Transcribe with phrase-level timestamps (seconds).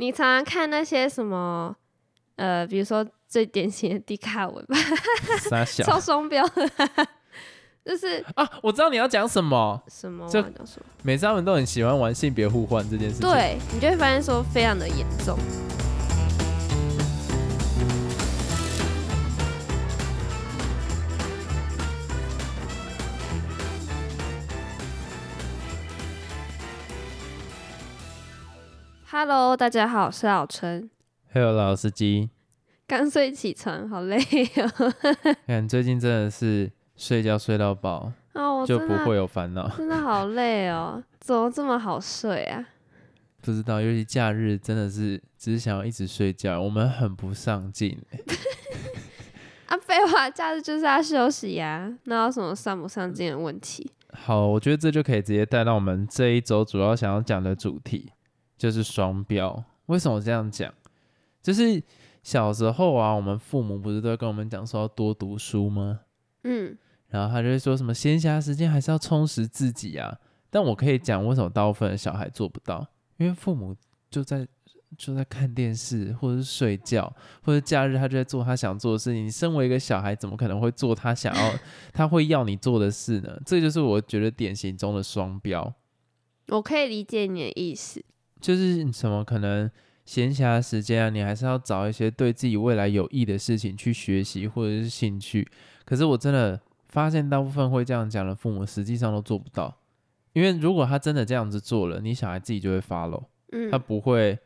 [0.00, 1.74] 你常常看那些什么，
[2.36, 4.76] 呃，比如说最典型的迪卡文吧，
[5.50, 6.70] 傻小 超双标的，
[7.84, 8.48] 就是啊！
[8.62, 10.26] 我知道你要讲什么，什么
[11.02, 15.36] 每次他们都很喜欢玩性别互换这件事情。，对你就会发现说非常的严重。
[29.20, 30.88] Hello，大家好，我是老陈。
[31.26, 32.30] 还有老司机，
[32.86, 34.94] 刚睡起床，好累哦。
[35.44, 38.12] 看最近真的是睡觉睡到饱，
[38.64, 39.68] 就不会有烦恼。
[39.76, 42.64] 真的好累哦，怎么这么好睡啊？
[43.42, 48.24] 不知道，尤其假日真的是只是想要一直睡觉，我们很不上进欸。
[49.66, 53.90] 啊，废话，假日就是要休息呀、那有什么上不上进的问题？
[54.12, 58.12] 好，我觉得这就可以直接带到我们这一周主要想要讲的主题，
[58.58, 59.64] 就是双标。
[59.86, 60.70] 为什么这样讲？
[61.40, 61.82] 就是
[62.22, 66.00] 小时候啊，我们父母不是都会跟我们讲说要多读书吗？
[66.44, 66.76] 嗯，
[67.08, 70.18] 然后他就会说什么闲暇时间还是要充实自己啊。
[70.50, 73.74] 但我可以讲为什么大部分的小孩做不到，因为父母
[74.10, 74.46] 就在
[74.96, 77.10] 就在看电视，或者是睡觉，
[77.42, 79.26] 或者假日他就在做他想做的事情。
[79.26, 81.52] 你身为一个小孩，怎么可能会做他想要
[81.92, 83.38] 他会要你做的事呢？
[83.44, 85.74] 这就是我觉得典型中的双标，
[86.48, 88.02] 我可以理解你的意思。
[88.40, 89.70] 就是什么可能
[90.04, 95.46] 闲暇时间啊，你还是要找一些对自己未来有益的事情去学习或者是兴趣。
[95.84, 99.74] 可是我真的发现，大部分会这样讲的父母，实际上都做不到。
[100.32, 104.38] 因为如果他真的这样子做了，你小孩自己就会 follow，嗯他，不会，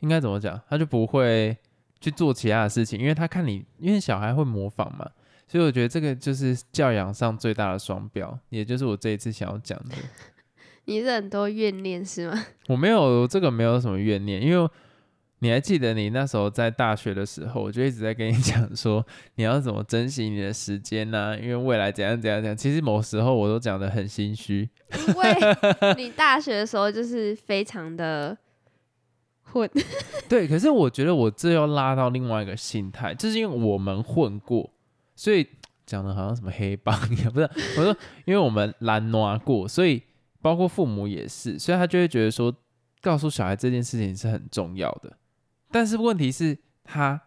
[0.00, 0.60] 应该怎么讲？
[0.68, 1.56] 他就不会
[2.00, 5.08] 去做其他的事情，因为他看你，因为小孩会模仿嘛。
[5.48, 9.96] 所以我觉得这个就是教养上最大的双标，也就是我这一次想要讲的。
[10.90, 12.46] 你是很多怨念是吗？
[12.66, 14.68] 我没有这个没有什么怨念，因为
[15.38, 22.56] 你还记得你那时候在大学的时候，我就一直在跟你讲说你要怎么珍惜你的时间呐、因为未来怎样怎样怎样。
[22.56, 24.68] 其实某时候我都讲的很心虚，
[25.08, 28.36] 因为你大学的时候就是非常的
[29.42, 29.70] 混，
[30.28, 30.48] 对。
[30.48, 34.68] 可是我觉得我这要拉到另外一个心态，就是因为我们混过，
[35.14, 35.46] 所以
[35.86, 37.48] 讲的好像什么黑帮一样，不是？
[37.78, 40.02] 我说因为我们蓝拿过，所以
[40.40, 42.54] 包括父母也是，所以他就会觉得说，
[43.00, 45.16] 告诉小孩这件事情是很重要的。
[45.70, 47.20] 但是问题是，他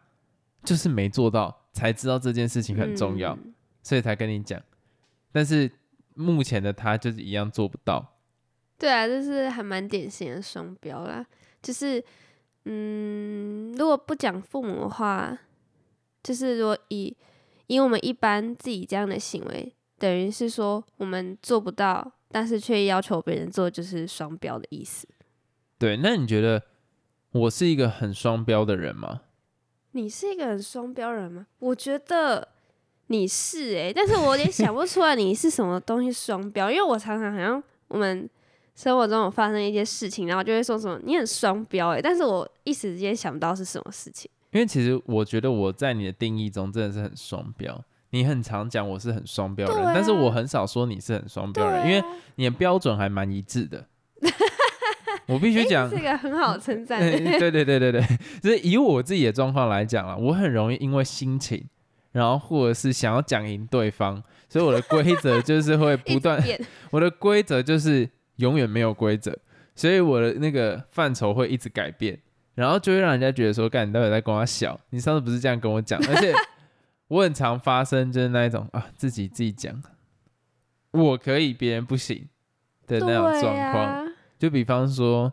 [0.63, 4.61] 就是没做到，才知道这件事情很重要，嗯所以才跟你讲。
[5.31, 5.71] 但是
[6.15, 8.17] 目前的他就是一样做不到。
[8.77, 11.25] 对啊，就是还蛮典型的双标啦。
[11.61, 12.03] 就是，
[12.65, 15.37] 嗯，如果不讲父母的话，
[16.21, 17.15] 就是如果以
[17.67, 25.07] 以我们一般自己这样的行为，等于是说我们做不到，但是却要求别人做，就是双标的意思。
[25.77, 26.63] 对，那你觉得
[27.31, 29.21] 我是一个很双标的人吗？
[29.91, 31.45] 你是一个很双标人吗？
[31.59, 32.47] 我觉得
[33.07, 38.27] 你是诶、但是我有点想不出来你是什么东西双标，因为我常常好像我们
[38.73, 44.31] 生活中有发生一些事情，然后就会说什么你很双标诶、但是我一时之间想不到是什么事情。
[44.51, 47.83] 因为其实我觉得我在你的定义中真的是很双标。
[48.13, 53.83] 你很常讲我是很双标的人，啊但是我很少说你是很双标的人，因为你的标准还蛮一致的。
[55.25, 58.01] 我必须讲这，个很好的称赞、对对对对对对，
[58.39, 61.67] 就是以我自己的状况来讲啊，我很容易因为心情，
[62.11, 66.39] 然后或者是想要讲赢对方，所以我的规则 就是会不断，
[66.91, 69.35] 我的规则就是永远没有规则，
[69.73, 72.19] 所以我的那个范畴会一直改变，
[72.53, 74.79] 然后就会让人家觉得说，干你到底在跟我小？
[74.91, 75.99] 你上次不是这样跟我讲？
[76.07, 76.31] 而且
[77.13, 79.83] 我很常发生就是那一种啊，自己自己讲，
[80.91, 82.27] 我可以，别人不行
[82.87, 83.85] 的那种对状况。
[83.85, 84.03] 啊，
[84.39, 85.31] 就比方说，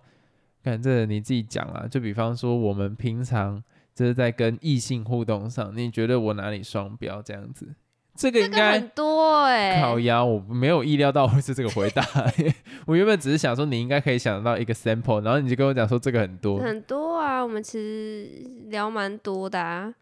[0.63, 1.87] 看这个你自己讲啦。
[1.91, 3.63] 就比方说，我们平常
[3.95, 7.67] 就是在跟异性互动上，你觉得我哪里双标这样子？
[8.15, 12.05] 这个这个应该很多诶、靠腰，我没有意料到会是这个回答。
[12.85, 16.59] 我原本只是想说，你应该可以想得到一个 sample，然后你就跟我讲说这个很多。
[16.59, 18.29] 很多啊，我们其实
[18.69, 19.95] 聊蛮多的啊。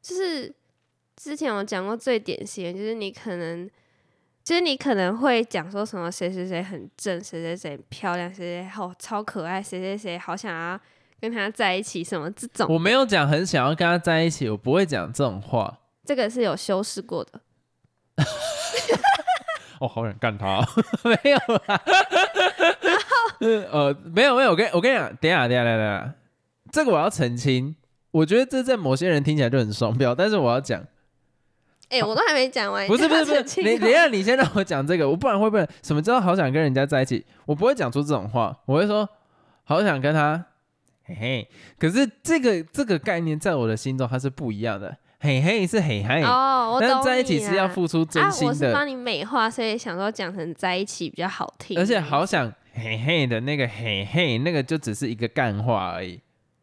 [0.00, 0.54] 就是
[1.16, 3.68] 之前我讲过最典型的，就是你可能，
[4.44, 10.78] 就是你可能会讲说什么谁谁谁很正，谁谁谁漂亮，谁谁好超可爱，谁谁谁好想要
[11.20, 15.78] 跟他在一起，什么这种，我没有讲很想要跟他在一起，我不会讲这种话。
[16.04, 17.40] 这个是有修饰过的。
[19.80, 20.60] 哦，好想干他、
[21.04, 21.82] 没有啦。
[23.70, 26.14] 呃，没有没有，我跟我跟你讲，等一下等一下等一下下，
[26.72, 27.76] 这个我要澄清。
[28.12, 30.82] 我觉得这在某些人听起来就很双标，但是我要讲，
[31.88, 37.24] 哎、我都还没讲完，不是不是不是，你你等一下你先让我讲这个，我不然会不会什么叫好想跟人家在一起？
[37.44, 39.08] 我不会讲出这种话，我会说
[39.64, 40.44] 好想跟他
[41.04, 41.48] 嘿嘿。
[41.78, 56.20] 可是这个这个概念在我的心中它是不一样的，嘿嘿是嘿嘿，哦，我但是在一起是要付出真啊，心的，我是帮你美化，所以想说讲成在一起比较好听，而且好想嘿嘿的那个嘿嘿，那个就只是一个干话而已，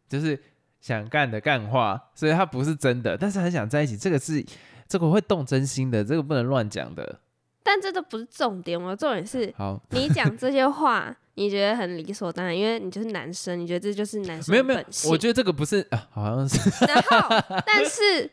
[0.08, 0.38] 就是
[0.80, 4.44] 想干的干话，所以它不是真的，但是很想在一起，这个是
[4.88, 7.20] 这个会动真心的，这个不能乱讲的。
[7.62, 14.80] 但这都不是重点，我的重点是好， 你讲这些话，你觉得很理所当然，因为你就是男生，你觉得这就是男生没有没有。
[15.08, 18.30] 我觉得这个不是啊，好像是然后，但是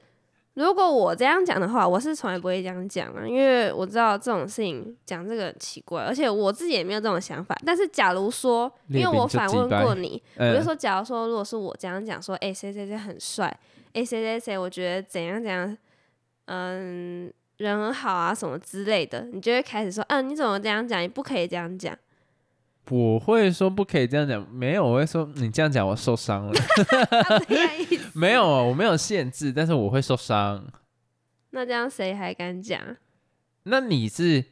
[0.56, 7.58] 如果我这样讲的话，我是从来不会这样讲啊，因为我知道这种事情讲这个很奇怪，而且我自己也没有这种想法。
[7.66, 13.48] 但是假如说，因为我反问过你，我就嗯说，假如说如果是我这样讲说，哎、谁谁谁很帅，
[13.94, 15.78] 哎、谁谁谁我觉得怎样怎样，
[16.54, 21.02] 嗯，人很好啊什么之类的，你就会开始说，嗯、你怎么这样讲？
[21.02, 21.98] 你不可以这样讲。
[22.90, 26.54] 我会说不可以这样讲，没有，我会说你这样讲我受伤了，
[28.14, 30.68] 没有，我没有限制，但是我会受伤。
[31.52, 32.82] 那这样谁还敢讲？
[33.64, 34.44] 那你是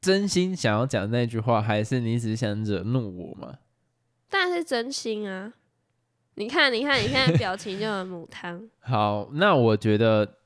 [0.00, 3.58] 真心想要讲那句话，还是你只是想惹怒我吗？
[4.28, 5.52] 当然是真心啊！
[6.36, 8.66] 你看，你看，你看，表情就很母汤。
[8.80, 10.38] 好，那我觉得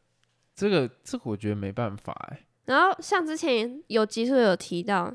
[0.56, 5.14] 这个这个我觉得没办法哎、然后像之前有集数有提到，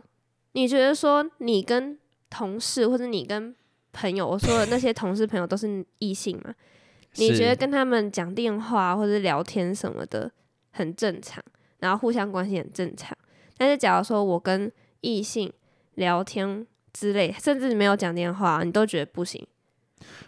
[0.51, 1.97] 你觉得说你跟
[2.29, 3.53] 同事或者你跟
[3.91, 6.53] 朋友，我说的那些同事朋友都是异性嘛？
[7.17, 10.31] 你觉得跟他们讲电话或者聊天什么的
[10.71, 11.43] 很正常，
[11.79, 13.17] 然后互相关系很正常。
[13.57, 14.71] 但是假如说我跟
[15.01, 15.51] 异性
[15.95, 19.45] 聊天之类，甚至没有讲电话，你都觉得不行，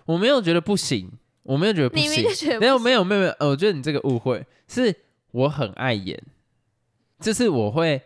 [0.06, 1.10] 我没有觉得不行，
[1.44, 2.06] 我没有觉得不行。
[2.06, 4.96] 你明明就，觉得没有没有没有没有，呃我觉得你这个误会是
[5.32, 6.22] 我很爱演，
[7.20, 8.02] 就是我会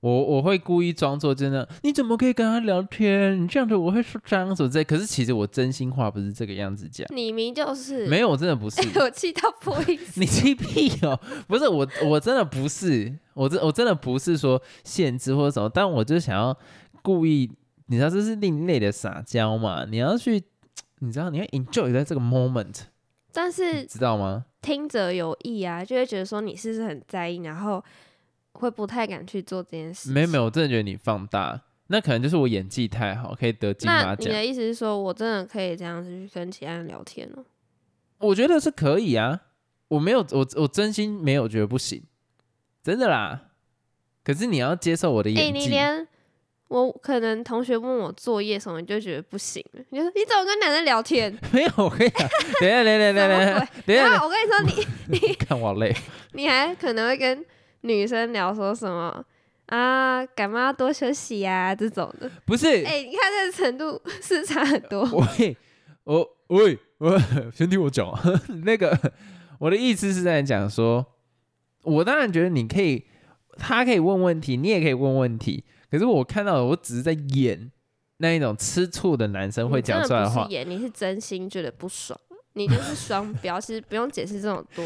[0.00, 3.40] 我我会故意装作真的，你怎么可以跟他聊天？
[3.40, 4.82] 你这样子我会说脏什么之类。
[4.84, 8.80] 可是其实我真心话不是这个样子讲，你明就是没有，我真的不是。
[8.98, 9.98] 我气到破音。
[10.16, 11.18] 你气屁哦！
[11.46, 16.56] 不是我，我真的不是，我真我真的不是说限制或者什么，但我就想要
[17.02, 17.48] 故意，
[17.86, 19.84] 你知道这是另类的撒娇嘛？
[19.84, 20.42] 你要去，
[20.98, 22.80] 你知道你要 enjoy 在这个 moment，
[23.32, 24.46] 但是知道吗？
[24.62, 27.84] 听者有意啊，就会觉得说你是不是很在意，然后
[28.52, 30.10] 会不太敢去做这件事。
[30.10, 34.16] 没有没有，我真的觉得你放大，那可能就是我演技太好，可以得金马奖。
[34.20, 37.44] 那你的意思是说我真的可以这样子去跟其他人聊天哦？
[38.18, 39.40] 我觉得是可以啊，
[39.88, 42.02] 我没有，我我真心没有觉得不行，
[42.82, 43.48] 真的啦。
[44.22, 46.06] 可是你要接受我的哎、演技，你连
[46.72, 51.30] 我可能同学问我作业什么，你就觉得不行了，你就说你怎么跟男生聊天？
[51.52, 52.26] 没有，我跟你讲，
[52.60, 55.94] 等一下，等一下，等一下，等一下， 我跟你说，你你 看我累。
[56.32, 57.44] 你还可能会跟
[57.82, 59.22] 女生聊说什么
[59.66, 62.30] 啊，感冒要多休息呀、这种的。
[62.46, 65.02] 不是，哎、你看这个程度是差很多。
[65.38, 65.54] 喂，
[66.04, 67.18] 我喂，我
[67.54, 68.18] 先听我讲啊。
[68.64, 68.98] 那个，
[69.58, 71.04] 我的意思是在讲说，
[71.82, 73.04] 我当然觉得你可以，
[73.58, 75.64] 他可以问问题，你也可以问问题。
[75.92, 77.70] 可是我看到的，我只是在演
[78.16, 80.54] 那一种吃醋的男生会讲出来话的不是。
[80.54, 82.18] 演，你是真心觉得不爽，
[82.54, 83.60] 你就是双标。
[83.60, 84.82] 其实不用解释这么多，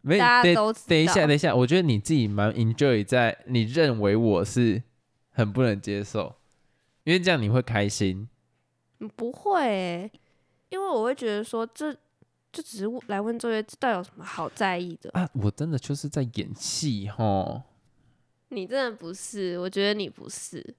[0.00, 0.72] 没，大家都。
[0.72, 4.82] 等一下，等一下，我觉得你自己蛮 enjoy 在你认为我是
[5.30, 6.34] 很不能接受，
[7.04, 8.28] 因为这样你会开心。
[8.98, 10.10] 嗯不会、欸，
[10.70, 11.92] 因为我会觉得说这
[12.50, 15.08] 就只是来问作业，这到底有什么好在意的？
[15.12, 17.62] 啊，我真的就是在演戏吼。
[18.50, 20.74] 你真的不是，我觉得你不是。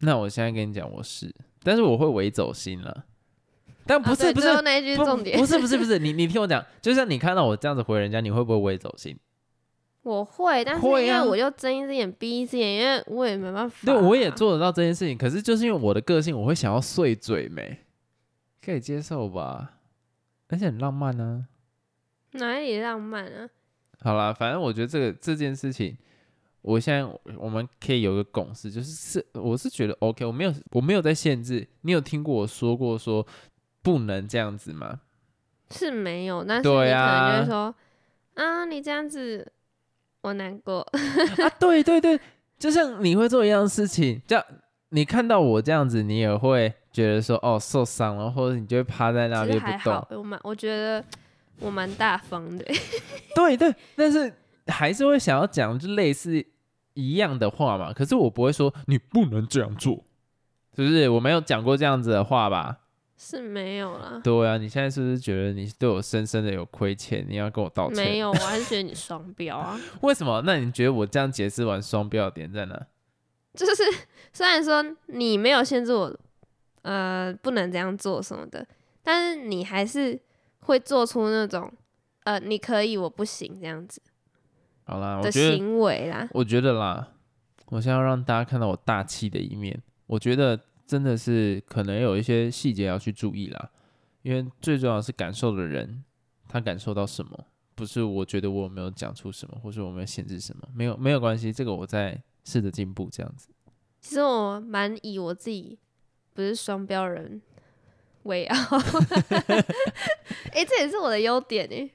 [0.00, 3.04] 那我现在跟你讲，我是，但是我会围走心了。
[3.86, 9.18] 但不啊是、不是那一句不重点，不是不是不是，你你听我讲，就像你看到我这样子回人家，你会不会围走心？
[10.02, 14.30] 我会，但是因为我就睁一只眼闭一只眼，因为我也没办法、对，我也。
[14.30, 17.78] 做得到这件事情，可是就是因为我的个性，我会想要碎嘴没，
[18.64, 19.78] 可以接受吧？
[20.48, 21.46] 而且很浪漫呢、
[22.32, 23.48] 哪里浪漫啊？
[24.00, 25.96] 好啦，反正我觉得这个这件事情，
[26.62, 27.04] 我现在
[27.36, 31.66] 我们可以有个共识，就是是我是觉得 OK，我没有我没有在限制。
[31.82, 33.26] 你有听过我说过说
[33.82, 35.00] 不能这样子吗？
[35.70, 37.74] 是没有，但是你可能就会说
[38.34, 39.52] 啊，你这样子
[40.22, 40.80] 我难过。
[41.42, 42.18] 啊，对对对，
[42.58, 44.44] 就像你会做一样事情，这样
[44.90, 51.04] 你看到我这样子，你也会觉得说哦受伤了，或者你就会趴在那边不动我蛮我觉得
[51.60, 52.64] 我蛮大方的。
[53.34, 54.32] 对对，但是
[54.70, 56.44] 还是会想要讲就类似
[56.94, 57.92] 一样的话嘛。
[57.92, 60.04] 可是我不会说你不能这样做，
[60.76, 61.08] 是不是？
[61.08, 62.78] 我没有讲过这样子的话吧？
[63.22, 67.22] 是没有啦，对啊，你现在是不是觉得你对我深深的有亏欠？
[67.28, 67.96] 你要跟我道歉？
[68.02, 69.78] 没有，我还是觉得你双标啊。
[70.00, 70.42] 为什么？
[70.46, 72.86] 那你觉得我这样解释完双标的点在哪？
[73.52, 73.82] 就是
[74.32, 76.18] 虽然说你没有限制我，
[76.80, 78.66] 呃，不能这样做什么的，
[79.02, 80.18] 但是你还是
[80.60, 81.70] 会做出那种
[82.24, 84.00] 呃你可以我不行这样子
[84.90, 86.28] 好啦，我的觉得行为啦。
[86.32, 87.06] 我觉得啦，
[87.66, 89.80] 我现在要让大家看到我大气的一面。
[90.08, 93.70] 我觉得真的是可能有一些细节要去注意啦，
[94.22, 96.02] 因为最重要的是感受的人，
[96.48, 103.48] 他感受到什么，不是我觉得我有没有讲出什么，或是我没有限制什么，没有没有关系，这个我在试着进步这样子。
[104.00, 105.78] 其实我蛮以我自己
[106.34, 107.40] 不是双标人
[108.24, 108.56] 为傲，
[110.50, 111.88] 哎、这也是我的优点哎、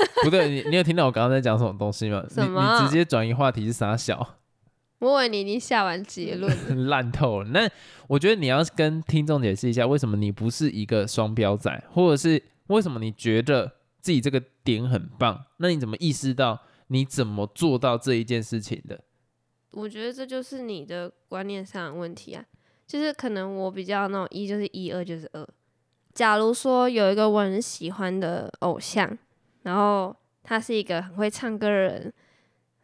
[0.22, 2.24] 不对，你你有听到我刚刚在讲什么东西吗？
[2.28, 4.36] 什么你你直接转移话题是傻小，
[5.00, 7.48] 我以为你已经下完结论了， 烂透了。
[7.50, 7.68] 那
[8.06, 15.44] 我觉得你要跟听众解释一下，为什么你不是一个双标仔，或者是为什么你觉得自己这个点很棒？
[15.58, 19.00] 那你怎么意识到你怎么做到这一件事情的？
[19.72, 22.42] 我觉得这就是你的观念上的问题啊，
[22.86, 25.46] 就是可能我比较那种一就是一，二就是二。
[26.14, 29.18] 假如说有一个我很喜欢的偶像，
[29.66, 32.12] 然后他是一个很会唱歌的人，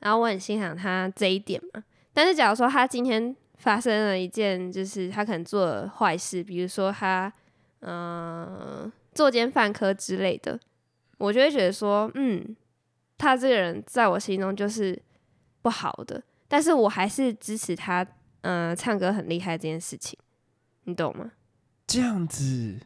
[0.01, 1.85] 然后我很欣赏他这一点嘛。
[2.13, 7.33] 但是假如说他今天发生了一件，就是他可能做了坏事，比如说他
[7.83, 10.59] 嗯、呃、作奸犯科之类的，
[11.19, 12.57] 我就会觉得说，嗯，
[13.17, 15.01] 他这个人在我心中就是
[15.63, 16.21] 不好的。
[16.49, 18.05] 但是我还是支持他，
[18.41, 20.19] 嗯、唱歌很厉害这件事情，
[20.83, 21.31] 你懂吗？
[21.87, 22.81] 这样子，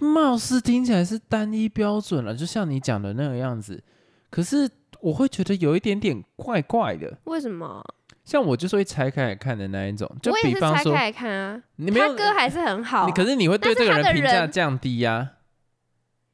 [0.00, 3.82] 貌似听起来是单一标准了，就像你讲的那个样子。
[4.30, 4.68] 可是
[5.00, 7.84] 我会觉得有一点点怪怪的，为什么？
[8.24, 10.06] 像我就是会拆开来看的那一种。
[10.22, 15.30] 就我也是比方说，拆开来看啊，你他歌还是很好可是你会对这个人评价降低呀、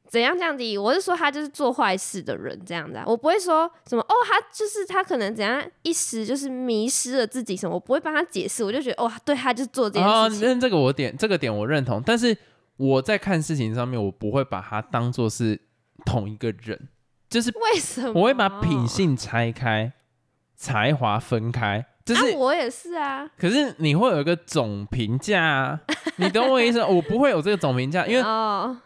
[0.09, 0.77] 怎样降低？
[0.77, 10.49] 我是说他就是做坏事的人这样子、啊，我不会说什么哦，他就是他可能怎样一时就是迷失了自己什么，我不会帮他解释，我就觉得哦，对他就是做这件哦，事情。
[10.49, 12.35] 那这个我点这个点我认同，但是
[12.77, 15.59] 我在看事情上面，我不会把它当做是
[16.05, 16.89] 同一个人，
[17.29, 18.13] 就是为什么？
[18.19, 19.93] 我会把品性拆开，
[20.55, 22.31] 才华分开，就是。
[22.31, 25.79] 啊，我也是啊，可是你会有一个总评价啊，
[26.17, 26.83] 你懂我意思？
[26.85, 28.77] 我不会有这个总评价，因为哦，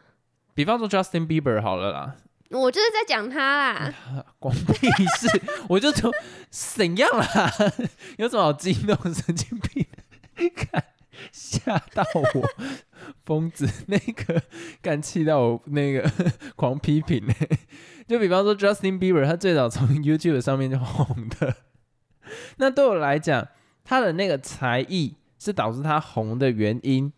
[0.53, 2.15] 比方说 Justin Bieber 好了啦，
[2.51, 3.93] 我就是在讲他啦。
[4.39, 6.12] 关屁事，我就说
[6.50, 7.51] 怎样啦？
[8.17, 8.96] 有什么好激动？
[9.13, 9.86] 神经病！
[10.55, 10.84] 看
[11.34, 12.24] 吓到我，
[13.29, 14.41] 疯子 那个
[14.81, 16.12] 敢气到我那个
[16.57, 17.33] 狂批评呢、
[18.09, 21.55] 就比方说 Justin Bieber，他最早从 YouTube 上面就红的，
[22.57, 23.48] 那对我来讲，
[23.83, 27.13] 他的那个才艺是导致他红的原因。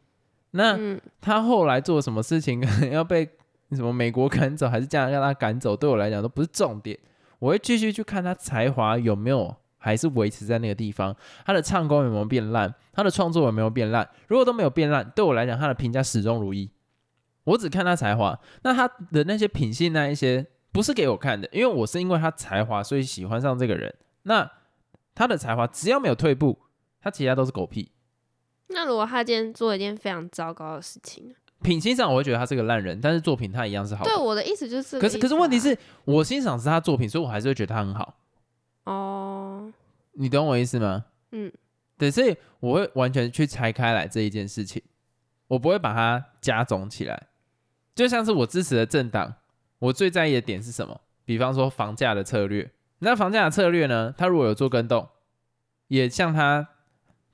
[0.51, 3.29] 那嗯，他后来做什么事情，可能要被
[3.71, 6.99] 什么美国赶走，还是加拿大赶走，对我来讲都不是重点。
[7.39, 11.15] 我会继续去看他才华有没有还是维持在那个地方，
[11.45, 14.09] 他的唱功有没有变烂，他的创作有没有变烂。
[14.27, 16.69] 如果都没有变烂，对我来讲，他的评价始终如一。
[17.43, 23.93] 我只看他才华，那他的那些品性那一些不是给我看的，因为我是因为他才华所以喜欢上这个人。
[24.23, 24.49] 那
[25.15, 26.59] 他的才华只要没有退步，
[27.01, 27.91] 他其他都是狗屁。
[28.67, 31.35] 那如果他今天做了一件非常糟糕的事情呢？
[31.61, 34.19] 品性上我会觉得他是个烂人，但是作品他一样是好的对，。
[34.19, 38.15] 我的意思就是这个可是可是问题是我欣赏是他作品，所以我还是会觉得他很好。
[38.85, 39.71] 哦，
[40.13, 41.05] 你懂我意思吗？
[41.31, 41.51] 嗯，
[42.01, 44.81] 对，所以我会完全去拆开来这一件事情，
[45.49, 47.27] 我不会把它加总起来。
[47.93, 49.35] 就像是我支持的政党，
[49.77, 50.99] 我最在意的点是什么？
[51.25, 52.71] 比方说房价的策略。
[53.03, 54.11] 那房价的策略呢？
[54.17, 55.07] 他如果有做跟动，
[55.89, 56.67] 也像他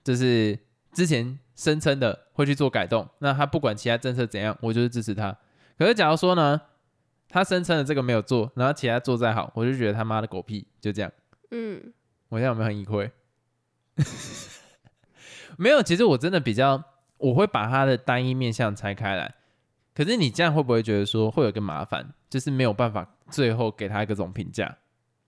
[0.03, 0.59] 就是
[0.91, 5.37] 之前声称的会去做改动，那他不管其他政策怎样，我就是支持他。
[5.77, 6.59] 可是假如说呢，
[7.29, 11.09] 他声称的这个没有做，然后其他做再好，我就觉得他妈的狗屁，就这样。
[11.51, 11.93] 嗯，
[12.27, 13.09] 我现在有没有很隐晦？
[15.57, 16.81] 没有，其实我真的比较，
[17.17, 19.35] 我会把它的单一面相拆开来。
[19.93, 24.77] 可是你这样会不会觉得说会有一个麻烦，就是没有办法最后给他一个总评价？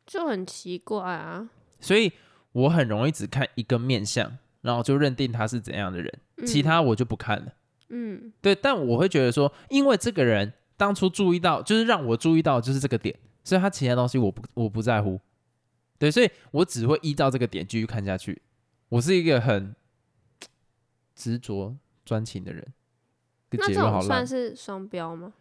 [0.06, 1.50] 就很奇怪啊。
[1.80, 2.12] 所以
[2.52, 7.54] 我很容易只看一个面相，然后就认定他是怎样的人，嗯其他我就不看了。
[7.90, 15.20] 嗯对，但我会觉得说，因为这个人当初注意到，就是让我注意到就是这个点，所以他其他东西我不我不在乎。
[15.98, 18.42] 对，所以我只会依照这个点继续看下去。
[18.90, 19.76] 我是一个很
[21.20, 22.66] 执着专情的人。
[23.52, 23.74] 这那这。
[23.74, 25.34] 种算是双标吗？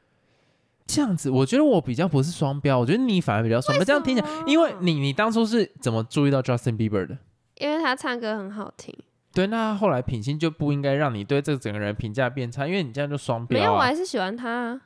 [0.87, 3.85] 这样子，我觉得我比较不是双标，我觉得你反而比较双标。
[3.85, 7.17] 这样听起来，因为你你当初是怎么注意到 Justin Bieber 的？
[7.57, 8.93] 因为他唱歌很好听。
[9.35, 13.75] 对，那后来品性就不应该让你对这整个人评价变差，因为你这样就双标没有。
[13.75, 14.81] 我还是喜欢他啊。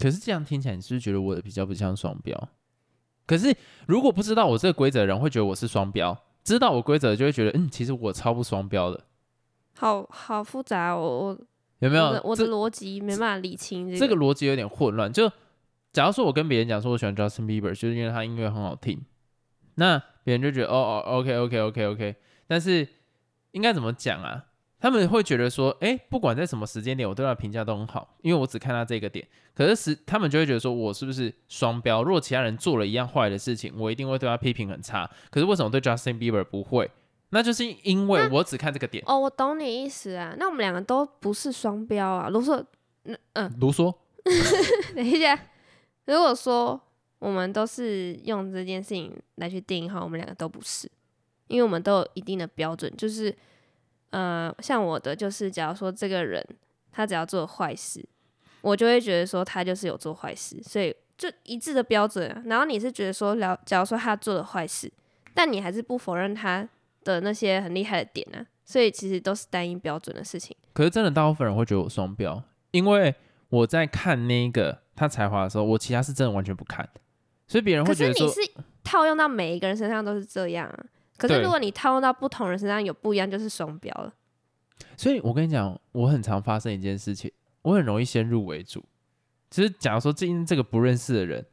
[0.00, 2.48] 可是这样听起来，你是不是觉得我的比较不像双标？
[3.24, 3.54] 可是
[3.86, 9.04] 如果不知道我这个规则的人，会觉得我是双标；知道我规则，就会觉得嗯，其实我超不双标的。
[9.78, 11.38] 好好复杂哦，我
[11.78, 12.04] 有没有？
[12.04, 15.12] 我的我的逻辑没办法理清这这个逻辑有点混乱。
[15.12, 15.30] 就
[15.92, 19.00] 假如说我跟别人讲说我喜欢 Justin Bieber，就是因为他音乐很好听，
[19.76, 22.16] 那别人就觉得哦哦，OK OK OK OK，
[22.48, 22.86] 但是
[23.52, 24.46] 应该怎么讲啊？
[24.80, 29.26] 他们会觉得说，哎、不管在什么时间点，我对他的评价都很好，因为我只看他这个点。
[29.52, 32.02] 可是时他们就会觉得说，我是不是双标？
[32.02, 35.10] 如果其他人做了一样坏的事情，我一定会对他批评很差。
[35.30, 36.88] 可是为什么对 Justin Bieber 不会？
[37.30, 39.02] 那就是因为我只看这个点。
[39.06, 40.34] 哦，我懂你意思啊。
[40.38, 42.28] 那我们两个都不是双标啊。
[42.28, 42.64] 如果说，
[43.04, 43.94] 嗯嗯，卢说，
[44.94, 45.38] 等一下，
[46.06, 46.80] 如果说
[47.18, 50.90] 我们都是用这件事情来去定义话，我们两个都不是，
[51.48, 53.34] 因为我们都有一定的标准，就是
[54.10, 56.44] 呃，像我的就是，假如说这个人
[56.92, 58.02] 他只要做坏事，
[58.62, 62.42] 我就会觉得说他就是有做坏事，所以就一致的标准啊。
[62.46, 64.90] 然后你是觉得说，了，假如说他做了坏事，
[65.34, 66.68] 但你还是不否认他
[67.04, 70.56] 的那些很厉害的点啊，所以其实都是单一标准的事情。
[70.72, 73.14] 可是真的大部分人会觉得我双标，因为
[73.48, 76.88] 我在看那个他才华的时候，我其他是真的完全不看，
[77.46, 78.40] 所以别人会觉得你是
[78.84, 80.86] 套用到每一个人身上都是这样啊。
[81.16, 84.14] 可是如果你套用到不同人身上有不一样，就是双标了。
[84.96, 87.30] 所以我跟你讲，我很常发生一件事情，
[87.62, 88.84] 我很容易先入为主。
[89.50, 91.44] 其实，假如说今天这个不认识的人，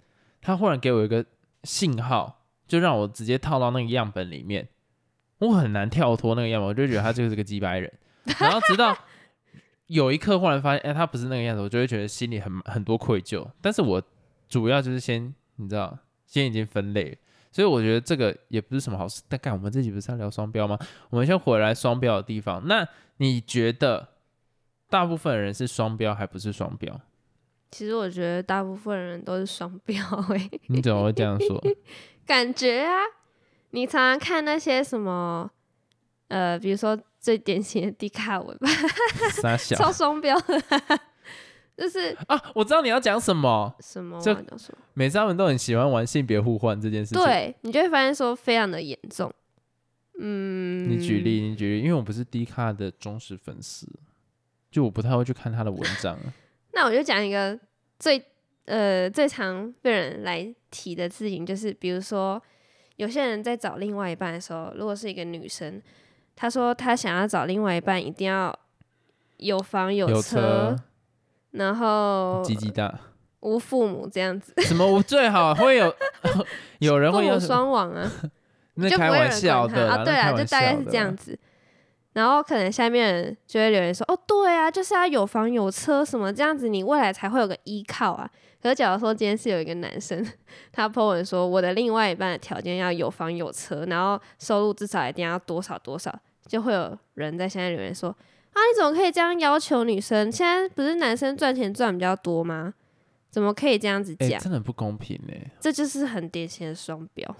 [0.41, 1.25] 他忽然给我一个
[1.63, 4.67] 信号，就让我直接套到那个样本里面，
[5.39, 7.91] 我很难跳脱那个样子，我就觉得他就是个鸡掰人。
[8.39, 8.97] 然后直到
[9.87, 13.47] 有一刻忽然发现，哎、他不是那个样子，我就会觉得心里很很多愧疚。
[13.61, 14.01] 但是我
[14.47, 17.17] 主要就是先，你知道，先已经分类了。
[17.51, 19.21] 所以我觉得这个也不是什么好事。
[19.29, 20.77] 但干，我们这集不是要聊双标吗？
[21.09, 22.61] 我们先回来双标的地方。
[22.67, 22.87] 那
[23.17, 24.09] 你觉得
[24.89, 26.99] 大部分人是双标还不是双标？
[27.71, 31.61] 其实我觉得大部分人都是双标诶、你怎么会这样说？
[32.25, 33.03] 感觉啊，
[33.75, 35.51] 你常常看那些什么，
[36.29, 38.69] 呃，比如说最典型的迪卡文吧，
[39.41, 40.33] 傻小超双标
[41.75, 42.41] 就是啊！
[42.55, 43.75] 我知道你要讲什么。
[43.81, 44.17] 什么
[44.93, 49.29] 每次他们都很喜欢玩性别互换这件事情。，对你就会发现说非常的严重。
[50.17, 53.85] 嗯，你举例，你举例，因为我不是迪卡的忠实粉丝，
[54.71, 56.17] 就我不太会去看他的文章。
[56.71, 57.59] 那我就讲一个
[57.99, 58.23] 最
[58.63, 62.41] 呃最常被人来提的事情，就是比如说
[62.97, 65.81] 有些人在找另外一半的时候，如果是一个女生，
[66.35, 68.57] 她说她想要找另外一半一定要
[69.37, 70.75] 有房有车，车，
[71.51, 72.97] 然后鸡鸡大，
[73.41, 74.85] 无父母这样子，什么？
[74.85, 75.93] 无最好会有
[76.79, 78.11] 有人会有双亡啊，
[78.75, 80.03] 那就不开玩会有人笑的啊。
[80.03, 81.37] 对啊，就大概是这样子。
[82.15, 88.29] 然后可能下面人就会留言说：“哦，对啊，就是要有房有车什么这样子，你未来才会有个依靠啊。”
[88.63, 90.25] 可是假如说今天是有一个男生，
[90.71, 98.09] 他 po 文说我的另外一半的条件要有房有车，然后收入至少一定要多少多少，就会有人在下面留言说
[98.53, 100.31] ：“啊，你怎么可以这样要求女生？
[100.31, 102.73] 现在不是男生赚钱赚比较多吗？
[103.29, 104.39] 怎么可以这样子哎、讲？
[104.39, 107.35] 真的不公平哎、这就是很典型的双标。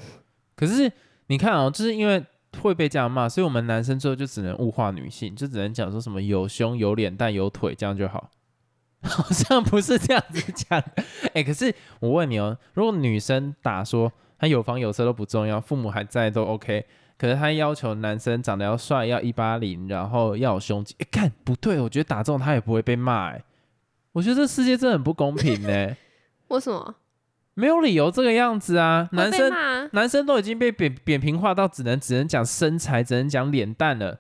[0.54, 0.92] 可是
[1.28, 2.22] 你看哦，就是因为
[2.62, 8.30] 会被这样骂，所以我们男生最后就只能物化女性，就只能讲说什么有胸、有脸蛋、有腿这样就好。
[9.06, 11.04] 好像不是这样子讲的。
[11.36, 16.84] 哎、可是我问你哦，如果女生打说她有房有车都不重要，父母还在都 OK，
[17.16, 23.44] 可是她要求男生长得要帅，要一八零，然后要有胸肌，哎、看不对，我觉得打这种他也不会被骂，哎，
[24.14, 25.96] 我觉得这世界真的很不公平呢，
[26.50, 26.96] 为什么？
[27.56, 29.52] 没有理由这个样子啊，男生
[29.92, 34.20] 男生都已经被扁扁平化到只能只能讲身材，只能讲脸蛋了，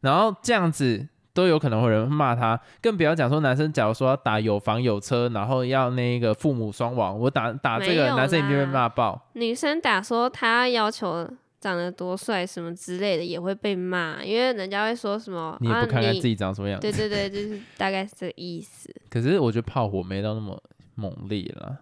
[0.00, 9.28] 然后这样子都有可能会有人骂他，更不要讲说男生假如说要打有房有车，然后要那个父母双亡，我打打这个男生一定被骂爆。
[9.34, 11.28] 女生打说她要求
[11.60, 16.80] 长得多帅什么之类的，也会被骂，因为人家会说什么你也不看看啊、自己长什么样。
[16.80, 18.92] 子，对对对，就是大概是这个意思。
[19.08, 20.60] 可是我觉得炮火没到那么
[20.94, 21.76] 猛烈啦，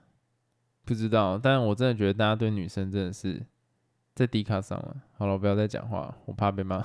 [0.85, 3.40] 不知道，但我真的觉得大家对女生真的是
[4.14, 4.97] 在低卡上了。
[5.16, 6.85] 好了，我不要再讲话，我怕被骂。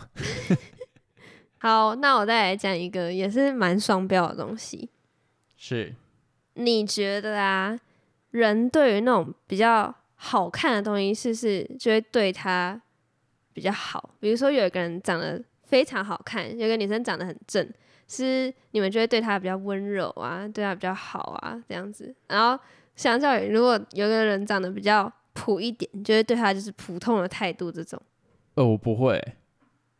[1.59, 4.89] 好，那我再来讲一个也是蛮双标的东西。
[5.57, 5.93] 是，
[6.53, 7.77] 你觉得啊，
[8.31, 12.81] 人对于那种比较好看的东西，是不是就会对他
[13.51, 14.11] 比较好？
[14.21, 17.69] 比如说有一个人长得非常好看，有个女生长得很正，
[18.07, 22.15] 是你们就会对她比较温柔啊，对她比较好啊，这样子。
[22.27, 22.57] 然后
[22.99, 27.97] 相较于如果有个人长得比较普一点，你就会对他就是普通的态度这种。
[28.55, 29.37] 呃，我不会，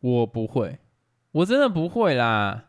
[0.00, 0.78] 我不会，
[1.32, 2.66] 我真的不会啦。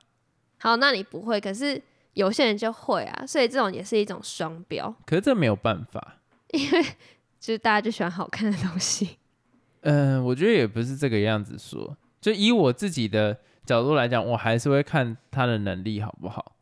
[0.59, 1.81] 好，那你不会，可是
[2.13, 6.19] 有些人就会啊，所以这种也是一种双标，可是这没有办法。
[6.53, 6.81] 因为
[7.37, 9.17] 就是大家就喜欢好看的东西。
[9.81, 11.97] 嗯、 我觉得也不是这个样子说。
[12.21, 16.55] 就以我自己的角度来讲，我还是会看他的能力好不好。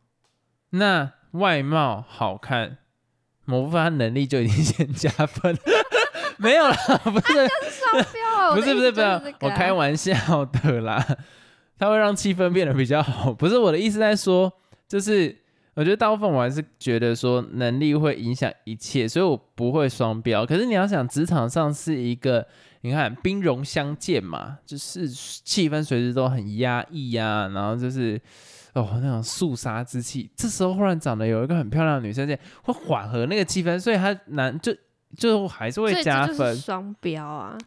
[0.70, 2.78] 那外貌好看，
[3.50, 5.58] 某部分他能力就已经 先加分。
[6.38, 7.34] 没有啦，不是，
[7.70, 8.54] 双标啊！
[8.54, 9.72] 不是，不是，不是，我开。
[9.72, 11.04] 玩笑的啦。
[11.78, 14.52] 他会让气氛变得比较好，不是我的意思在说，
[14.86, 15.34] 就是
[15.74, 20.44] 我觉得大部分我还是觉得说能力会影响一切，所以我不会双标。
[20.44, 22.46] 可是你要想，职场上是一个，
[22.82, 28.20] 你看兵戎相见嘛，就是气氛随时都很压抑呀、然后就是
[28.74, 30.30] 哦那种肃杀之气。
[30.36, 34.74] 这时候忽然长得有一个很漂亮的女生，这样会缓和那个气氛，所以他男就
[35.16, 36.56] 就还是会加分。
[36.56, 37.58] 双标啊！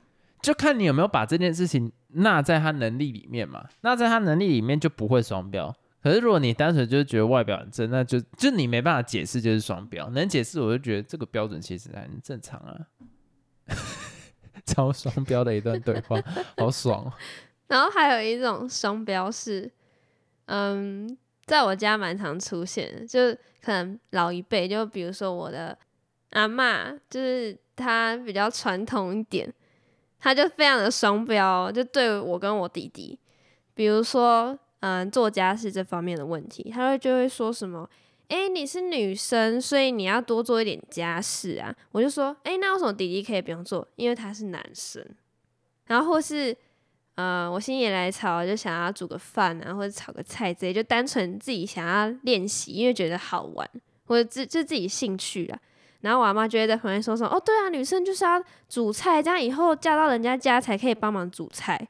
[0.42, 3.66] 就看你有没有把这件事情纳在他能力里面嘛。
[3.82, 5.74] 纳在他能力里面就不会双标。
[6.02, 10.10] 可是如果你单纯就是觉得外表很正，那就就你没办法解释就是双标。
[10.10, 12.76] 能解释，我就觉得这个标准其实很正常啊。
[14.66, 16.18] 超双标的一段对话，
[16.58, 17.14] 好爽哦！
[17.68, 19.72] 然后还有一种双标是，
[20.46, 25.78] 嗯，在我家蛮常出现，就是可能老一辈，就比如说我的
[26.32, 29.52] 阿嬷，就是她比较传统一点，
[30.20, 33.18] 她就非常的双标，就对我跟我弟弟，
[33.74, 37.90] 比如说嗯做家事这方面的问题，她会就会说什么。
[38.30, 41.76] 诶，你是女生，所以你要多做一点家事啊！
[41.92, 43.88] 我就说，诶，那为什么弟弟可以不用做？
[43.96, 45.06] 因为他是男生。
[45.86, 46.56] 然后或是
[47.16, 53.70] 呃，我心血来潮就想要煮个饭啊，或者炒个菜之类，就单纯自己想要练习，因为觉得好玩，
[54.06, 55.60] 或者自就自己兴趣啦。
[56.02, 61.88] 然后我阿妈就会在旁边说说，哦，对啊，女生就是要煮菜，这样以后嫁到人家家才可以帮忙煮菜。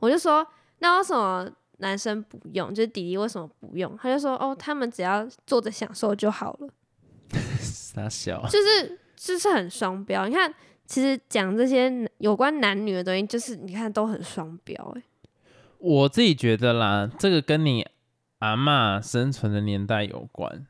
[0.00, 0.46] 我就说，
[0.80, 2.74] 那为什么男生不用？
[2.74, 3.96] 就是弟弟为什么不用？
[4.02, 6.68] 他就说，哦，他们只要坐着享受就好了。
[7.58, 10.28] 傻小，就是就是很双标。
[10.28, 10.52] 你看，
[10.86, 15.02] 其实讲这些有关男女的东西，就是你看都很双标、欸。
[15.78, 17.86] 我自己觉得啦，这个跟你
[18.38, 20.66] 阿嬷生存的年代有关。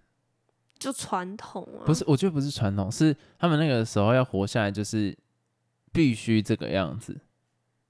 [0.79, 5.17] 就传统啊，不是，我觉得不是传统，是他们那个时候要活下来，就是
[5.93, 7.21] 必须这个样子。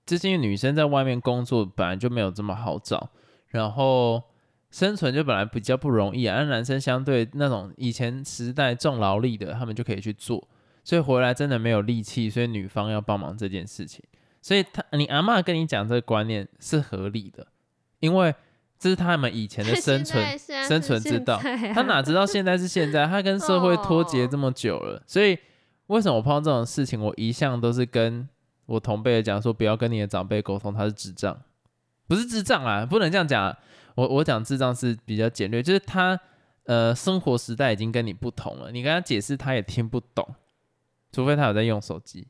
[0.07, 3.11] 就是因为女生在外面工作本来就没有这么好找，
[3.49, 4.23] 然后
[4.71, 6.37] 生存就本来比较不容易啊。
[6.43, 10.47] 那男生相对那种以前时代重劳力的，他们就可以去做，
[10.85, 14.05] 所以回来真的没有力气，所以女方要帮忙这件事情。
[14.40, 17.47] 所以他你阿妈跟你讲这个观念是合理的，
[18.01, 18.35] 因为
[18.79, 21.37] 这是他们以前的 生存生存之道。
[21.37, 21.42] 啊
[21.73, 23.07] 他哪知道现在是现在？
[23.07, 25.38] 他跟社会脱节这么久了，所以
[25.87, 28.29] 为什么我碰到这种事情，我一向都是跟
[28.66, 31.38] 我同辈的讲说，不要跟你的长辈沟通，他是智障，
[32.07, 33.59] 不是智障啊，不能这样讲啊。
[33.94, 36.20] 我我讲智障是比较简略，就是他
[36.64, 40.35] 呃生活时代已经跟你不同了，你跟他解释他也听不懂，
[41.14, 42.27] 除非他有在用手机，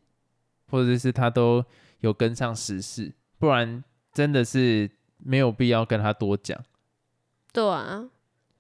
[0.68, 1.64] 或者是他都
[2.01, 6.62] 有跟上时事，不然真的是没有必要跟他多讲。
[7.51, 8.11] 对啊，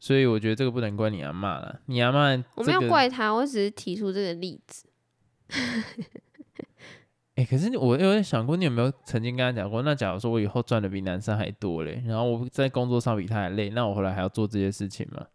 [0.00, 4.86] 所以我觉得这个不能怪你阿妈了，你阿妈、这个、我没有怪他，我只是提出这个例子。
[7.36, 9.82] 哎、可是我有点想过，你有没有曾经跟他讲过？
[9.82, 15.26] 那假如说我以后赚的比男生还多嘞，然后我在工作上比他还累，那我回来还要做这些事情吗？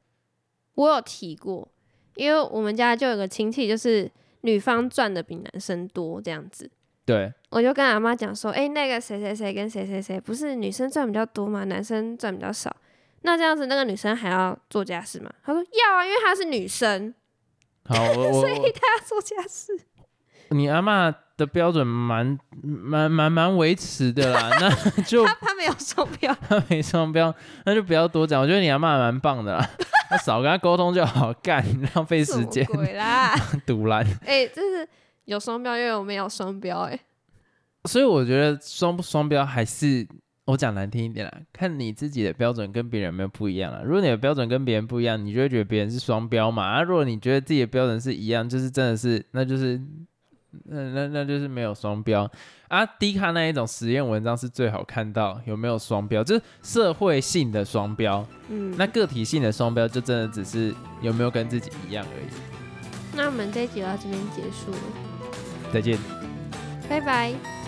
[0.76, 1.70] 我有提过，
[2.16, 4.10] 因为我们家就有个亲戚，就是
[4.42, 6.70] 女方赚的比男生多这样子。
[7.06, 11.64] 对，我就跟阿妈讲说，哎、那个谁谁谁跟谁谁谁，不是女生赚比较多吗？
[11.64, 12.76] 男生赚比较少。
[13.24, 15.32] 那这样子，那个女生还要做家事吗？
[15.44, 17.14] 她说要啊，因为她是女生，
[17.84, 17.96] 好，
[18.32, 19.80] 所以她要做家事。
[20.50, 27.34] 我你阿妈的标准蛮蛮蛮蛮维持的啦， 那就他他没有双标， 他没双标，
[27.66, 28.42] 那就不要多讲。
[28.42, 29.70] 我觉得你阿妈蛮棒的啦，
[30.12, 31.64] 那少跟他沟通就好，干
[31.96, 33.34] 浪费时间什，么鬼啦！
[33.66, 34.06] 堵拦。
[34.26, 34.88] 哎、这是
[35.26, 37.00] 有双标，因为我没有双标、哎，
[37.86, 40.06] 所以我觉得双不双标还是
[40.46, 43.82] 我讲难听一点啦，看你自己的标准跟别人有没有不一样啦。
[43.86, 46.64] 如果你的标准跟别人不一样，你就会觉得别人是双标嘛。
[46.64, 49.80] 啊，如果你觉得自己的标准是一样，就是真的是，那就是
[50.66, 52.30] 那那那就是没有双标
[52.68, 52.86] 啊。
[52.86, 58.26] 低卡那一种实验文章是最好看到有没有双标，就是社会性的双标。
[58.50, 62.28] 嗯，那个体性的双标就真的只是有没有跟自己一样而已。
[63.16, 65.98] 那我们这一集到这边结束了，再见。
[66.90, 67.59] 拜拜。